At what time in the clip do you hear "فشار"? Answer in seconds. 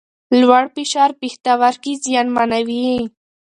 0.75-1.09